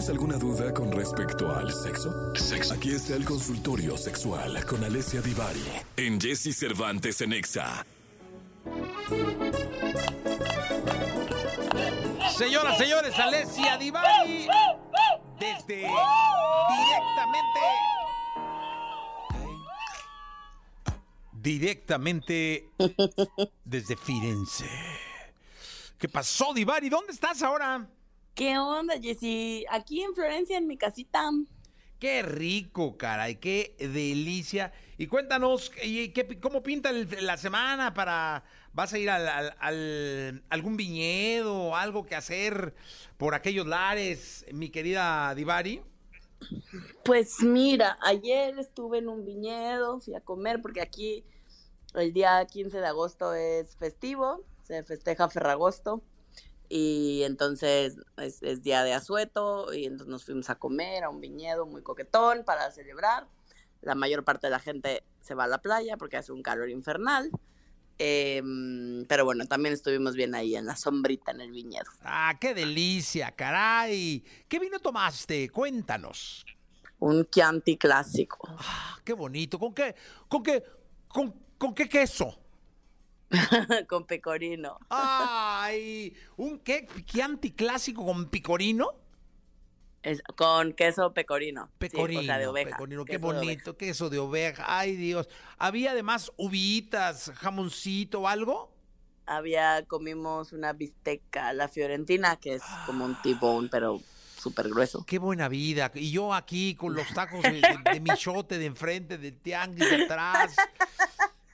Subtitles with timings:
[0.00, 2.32] ¿Tienes alguna duda con respecto al sexo?
[2.72, 5.62] Aquí está el consultorio sexual con Alessia Divari
[5.94, 7.84] en Jesse Cervantes en Exa.
[12.34, 14.48] Señoras, señores, Alessia Divari
[15.38, 15.86] desde
[16.78, 17.60] directamente
[21.34, 22.70] directamente
[23.66, 24.66] desde Firenze.
[25.98, 26.88] ¿Qué pasó, Divari?
[26.88, 27.86] ¿Dónde estás ahora?
[28.34, 29.64] ¿Qué onda, Jessy?
[29.70, 31.30] Aquí en Florencia, en mi casita.
[31.98, 34.72] Qué rico, caray, qué delicia.
[34.96, 38.42] Y cuéntanos, ¿y qué- ¿cómo pinta el- la semana para...
[38.72, 42.74] ¿Vas a ir al, al- al- algún viñedo o algo que hacer
[43.18, 45.82] por aquellos lares, mi querida Divari?
[47.04, 51.24] Pues mira, ayer estuve en un viñedo, fui a comer porque aquí
[51.94, 56.02] el día 15 de agosto es festivo, se festeja Ferragosto
[56.72, 61.20] y entonces es, es día de asueto y entonces nos fuimos a comer a un
[61.20, 63.26] viñedo muy coquetón para celebrar.
[63.82, 66.70] La mayor parte de la gente se va a la playa porque hace un calor
[66.70, 67.32] infernal.
[67.98, 71.90] Em, pero bueno, también estuvimos bien ahí en la sombrita en el viñedo.
[72.02, 74.24] Ah, qué delicia, caray.
[74.48, 75.50] ¿Qué vino tomaste?
[75.50, 76.46] Cuéntanos.
[77.00, 78.38] Un Chianti clásico.
[78.48, 79.58] Ah, qué bonito.
[79.58, 79.96] ¿Con qué?
[80.28, 80.62] ¿Con qué?
[81.08, 82.38] ¿Con, con qué queso?
[83.88, 84.78] con pecorino.
[84.88, 88.94] Ay, un qué Chianti clásico con picorino.
[90.02, 91.66] Es, con queso pecorino.
[91.66, 92.70] Sí, Pecorino, o sea, de oveja.
[92.70, 94.64] pecorino, qué queso bonito, queso de oveja.
[94.66, 95.28] Ay, Dios.
[95.58, 98.74] ¿Había además uvitas, jamoncito o algo?
[99.26, 104.00] Había, comimos una bisteca, la fiorentina, que es como un tibón, pero
[104.40, 105.04] súper grueso.
[105.04, 105.92] Qué buena vida.
[105.94, 110.04] Y yo aquí con los tacos de, de, de michote de enfrente, de tianguis de
[110.04, 110.56] atrás.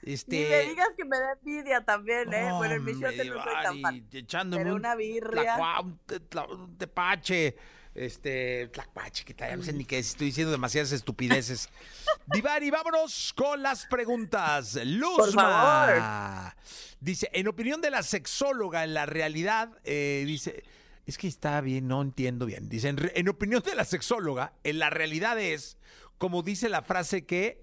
[0.07, 2.49] Este, Ni me digas que me da envidia también, ¿eh?
[2.53, 3.93] bueno, el hombre, michote no soy tan fan.
[3.95, 5.57] Divari, echándome Pero un una birria.
[5.81, 7.57] un, tepache,
[7.93, 11.67] este, tlacuache, que ya no sé ni qué es, estoy diciendo demasiadas estupideces.
[12.27, 14.79] Divari, vámonos con las preguntas.
[14.85, 16.55] Luzma.
[17.01, 20.63] Dice, en opinión de la sexóloga, en la realidad, eh, dice,
[21.05, 22.69] es que está bien, no entiendo bien.
[22.69, 25.77] Dice, en, en opinión de la sexóloga, en la realidad es,
[26.17, 27.61] como dice la frase que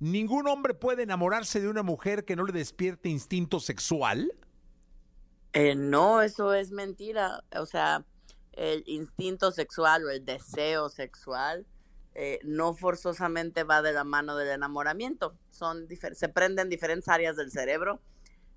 [0.00, 4.32] ningún hombre puede enamorarse de una mujer que no le despierte instinto sexual.
[5.52, 7.44] Eh, no, eso es mentira.
[7.56, 8.04] O sea,
[8.52, 11.66] el instinto sexual o el deseo sexual
[12.14, 15.36] eh, no forzosamente va de la mano del enamoramiento.
[15.50, 18.00] Son se prenden diferentes áreas del cerebro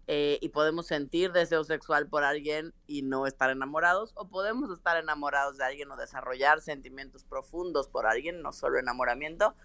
[0.07, 4.97] eh, y podemos sentir deseo sexual por alguien y no estar enamorados, o podemos estar
[4.97, 9.55] enamorados de alguien o desarrollar sentimientos profundos por alguien, no solo enamoramiento,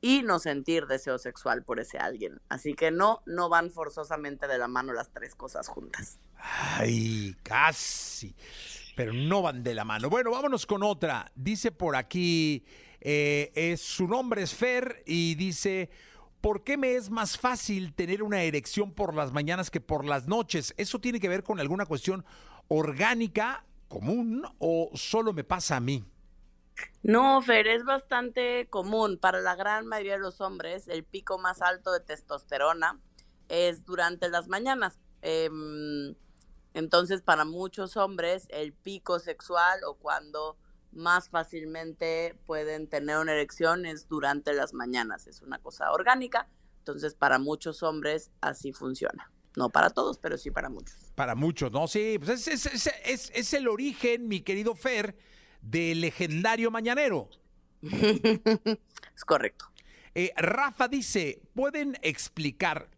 [0.00, 2.40] y no sentir deseo sexual por ese alguien.
[2.48, 6.18] Así que no, no van forzosamente de la mano las tres cosas juntas.
[6.36, 8.34] Ay, casi.
[8.96, 10.10] Pero no van de la mano.
[10.10, 11.30] Bueno, vámonos con otra.
[11.34, 12.64] Dice por aquí,
[13.00, 15.90] eh, es, su nombre es Fer y dice,
[16.40, 20.26] ¿por qué me es más fácil tener una erección por las mañanas que por las
[20.26, 20.74] noches?
[20.76, 22.24] ¿Eso tiene que ver con alguna cuestión
[22.68, 26.04] orgánica común o solo me pasa a mí?
[27.02, 29.18] No, Fer, es bastante común.
[29.18, 33.00] Para la gran mayoría de los hombres, el pico más alto de testosterona
[33.48, 34.98] es durante las mañanas.
[35.22, 36.14] Em,
[36.74, 40.56] entonces, para muchos hombres, el pico sexual o cuando
[40.92, 45.26] más fácilmente pueden tener una erección es durante las mañanas.
[45.26, 46.48] Es una cosa orgánica.
[46.78, 49.30] Entonces, para muchos hombres así funciona.
[49.56, 51.12] No para todos, pero sí para muchos.
[51.14, 51.88] Para muchos, ¿no?
[51.88, 55.16] Sí, pues es, el origen, mi querido Fer,
[55.62, 57.28] del legendario mañanero.
[57.82, 59.66] es correcto.
[60.14, 62.88] Eh, Rafa dice, ¿pueden explicar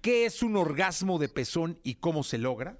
[0.00, 2.78] qué es un orgasmo de pezón y cómo se logra?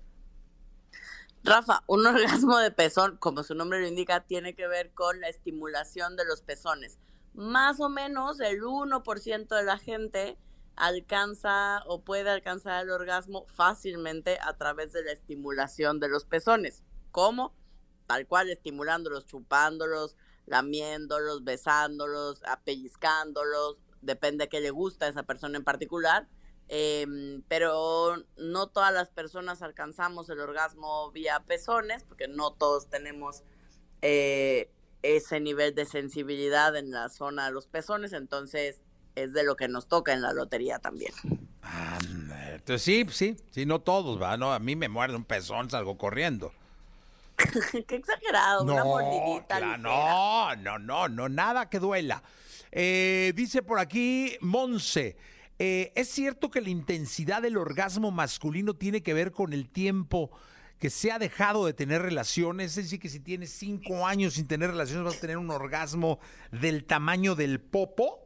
[1.42, 5.28] Rafa, un orgasmo de pezón, como su nombre lo indica, tiene que ver con la
[5.28, 6.98] estimulación de los pezones.
[7.34, 10.38] Más o menos el 1% de la gente
[10.76, 16.82] alcanza o puede alcanzar el orgasmo fácilmente a través de la estimulación de los pezones.
[17.10, 17.54] ¿Cómo?
[18.06, 20.16] Tal cual, estimulándolos, chupándolos,
[20.46, 26.28] lamiéndolos, besándolos, apellizcándolos, depende qué le gusta a esa persona en particular.
[26.68, 33.42] Em, pero no todas las personas alcanzamos el orgasmo vía pezones, porque no todos tenemos
[34.00, 34.70] eh,
[35.02, 38.80] ese nivel de sensibilidad en la zona de los pezones, entonces
[39.14, 41.12] es de lo que nos toca en la lotería también.
[42.52, 45.98] Entonces sí, sí, sí, no todos, va, no, a mí me muerde un pezón, salgo
[45.98, 46.52] corriendo.
[47.86, 49.76] Qué exagerado, una mordidita.
[49.76, 52.22] no, no, no, no, nada que duela.
[52.72, 55.16] Eh, dice por aquí Monse,
[55.58, 60.30] eh, ¿es cierto que la intensidad del orgasmo masculino tiene que ver con el tiempo
[60.78, 64.48] que se ha dejado de tener relaciones, es decir, que si tienes cinco años sin
[64.48, 66.18] tener relaciones vas a tener un orgasmo
[66.50, 68.24] del tamaño del popo.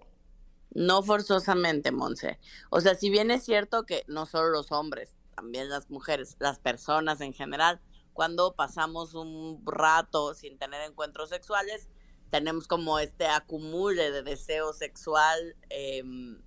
[0.74, 2.38] No forzosamente, Monse.
[2.70, 6.58] O sea, si bien es cierto que no solo los hombres, también las mujeres, las
[6.58, 7.80] personas en general,
[8.18, 11.88] cuando pasamos un rato sin tener encuentros sexuales,
[12.30, 16.42] tenemos como este acumule de deseo sexual em,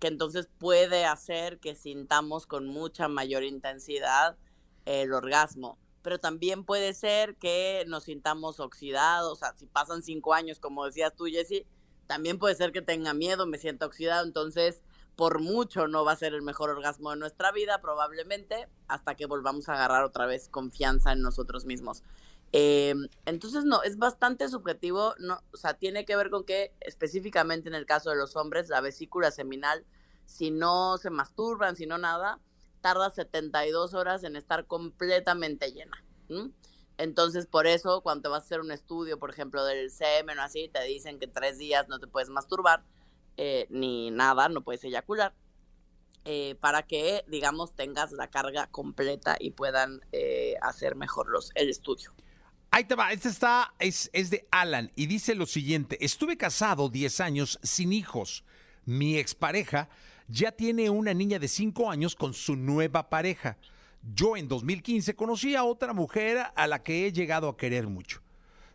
[0.00, 4.36] que entonces puede hacer que sintamos con mucha mayor intensidad
[4.84, 5.78] el orgasmo.
[6.02, 10.84] Pero también puede ser que nos sintamos oxidados, o sea, si pasan cinco años, como
[10.84, 11.66] decías tú, Jessy,
[12.06, 14.82] también puede ser que tenga miedo, me sienta oxidado, entonces
[15.18, 19.26] por mucho no va a ser el mejor orgasmo de nuestra vida, probablemente, hasta que
[19.26, 22.04] volvamos a agarrar otra vez confianza en nosotros mismos.
[22.52, 22.94] Eh,
[23.26, 27.74] entonces, no, es bastante subjetivo, no, o sea, tiene que ver con que específicamente en
[27.74, 29.84] el caso de los hombres, la vesícula seminal,
[30.24, 32.38] si no se masturban, si no nada,
[32.80, 36.04] tarda 72 horas en estar completamente llena.
[36.96, 40.42] Entonces, por eso, cuando te vas a hacer un estudio, por ejemplo, del semen o
[40.42, 42.84] así, te dicen que tres días no te puedes masturbar,
[43.38, 45.34] eh, ni nada, no puedes eyacular.
[46.26, 50.02] Eh, para que, digamos, tengas la carga completa y puedan
[50.60, 52.12] hacer mejor los, el estudio.
[52.70, 56.90] Ahí te va, este está, es, es de Alan y dice lo siguiente, estuve casado
[56.90, 58.44] 10 años sin hijos.
[58.84, 59.88] Mi expareja
[60.28, 63.56] ya tiene una niña de 5 años con su nueva pareja.
[64.14, 68.22] Yo en 2015 conocí a otra mujer a la que he llegado a querer mucho.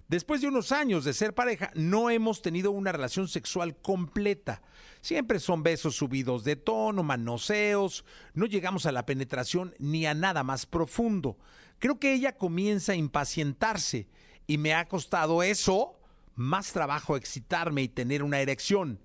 [0.07, 4.61] Después de unos años de ser pareja, no hemos tenido una relación sexual completa.
[5.01, 10.43] Siempre son besos subidos de tono, manoseos, no llegamos a la penetración ni a nada
[10.43, 11.37] más profundo.
[11.79, 14.07] Creo que ella comienza a impacientarse
[14.47, 15.99] y me ha costado eso
[16.35, 18.99] más trabajo excitarme y tener una erección.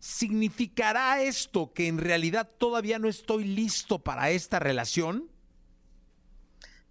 [0.00, 5.28] ¿Significará esto que en realidad todavía no estoy listo para esta relación?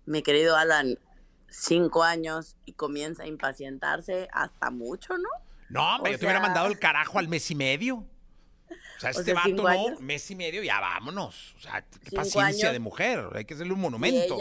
[0.05, 0.99] Mi querido Alan,
[1.49, 5.29] cinco años y comienza a impacientarse hasta mucho, ¿no?
[5.69, 7.97] No, me yo te hubiera mandado el carajo al mes y medio.
[7.97, 11.55] O sea, este vato no, mes y medio, ya vámonos.
[11.57, 14.37] O sea, qué paciencia de mujer, hay que hacerle un monumento.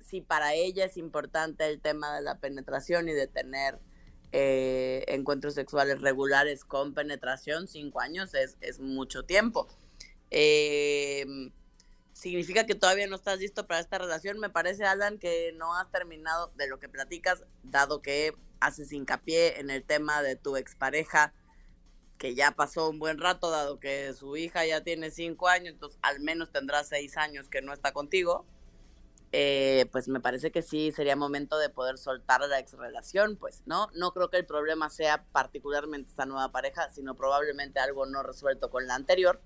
[0.00, 3.78] Si, para ella es importante el tema de la penetración y de tener
[4.32, 9.68] eh, encuentros sexuales regulares con penetración, cinco años es, es mucho tiempo.
[10.30, 11.50] Em,
[12.18, 14.40] ¿Significa que todavía no estás listo para esta relación?
[14.40, 19.60] Me parece, Alan, que no has terminado de lo que platicas, dado que haces hincapié
[19.60, 21.32] en el tema de tu expareja
[22.18, 25.96] que ya pasó un buen rato, dado que su hija ya tiene cinco años, entonces
[26.02, 28.44] al menos tendrá seis años que no está contigo,
[29.30, 33.62] eh, pues me parece que sí sería momento de poder soltar la ex relación, pues,
[33.64, 33.90] ¿no?
[33.94, 38.70] No creo que el problema sea particularmente esta nueva pareja, sino probablemente algo no resuelto
[38.70, 39.40] con la anterior,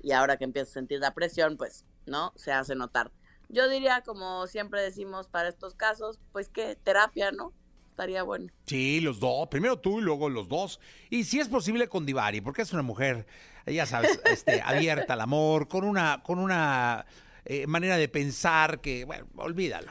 [0.00, 2.32] y ahora que empieza a sentir la presión, pues, ¿no?
[2.36, 3.12] Se hace notar.
[3.48, 7.54] Yo diría, como siempre decimos para estos casos, pues que terapia, ¿no?
[7.98, 8.46] estaría bueno.
[8.64, 9.48] Sí, los dos.
[9.48, 10.78] Primero tú y luego los dos.
[11.10, 13.26] Y si es posible con Divari, porque es una mujer,
[13.66, 17.06] ya sabes, este, abierta al amor, con una, con una
[17.44, 19.90] eh, manera de pensar que, bueno, olvídalo.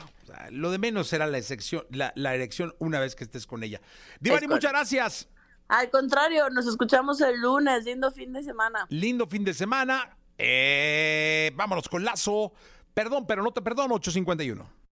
[0.51, 3.81] lo de menos será la, excepción, la, erección una vez que estés con ella.
[4.21, 5.27] Divari, muchas gracias.
[5.67, 7.83] Al contrario, nos escuchamos el lunes.
[7.85, 8.85] Lindo fin de semana.
[8.89, 10.17] Lindo fin de semana.
[10.37, 12.53] Eh, vámonos con Lazo.
[12.93, 14.76] Perdón, pero no te perdono, 851.